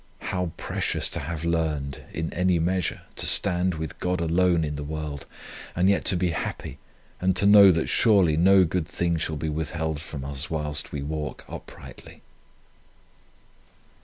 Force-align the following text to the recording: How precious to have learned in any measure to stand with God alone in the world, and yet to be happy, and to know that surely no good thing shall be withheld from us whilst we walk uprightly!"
How 0.33 0.51
precious 0.57 1.11
to 1.11 1.19
have 1.19 1.45
learned 1.45 2.01
in 2.11 2.33
any 2.33 2.57
measure 2.57 3.01
to 3.17 3.27
stand 3.27 3.75
with 3.75 3.99
God 3.99 4.19
alone 4.19 4.63
in 4.65 4.75
the 4.75 4.83
world, 4.83 5.27
and 5.75 5.87
yet 5.91 6.05
to 6.05 6.17
be 6.17 6.29
happy, 6.31 6.79
and 7.19 7.35
to 7.35 7.45
know 7.45 7.71
that 7.71 7.85
surely 7.85 8.35
no 8.35 8.65
good 8.65 8.87
thing 8.87 9.17
shall 9.17 9.35
be 9.37 9.47
withheld 9.47 9.99
from 9.99 10.25
us 10.25 10.49
whilst 10.49 10.91
we 10.91 11.03
walk 11.03 11.45
uprightly!" 11.47 12.23